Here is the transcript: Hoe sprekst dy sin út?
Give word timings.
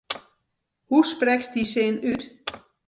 Hoe 0.87 1.03
sprekst 1.11 1.51
dy 1.55 1.63
sin 1.73 1.95
út? 2.11 2.21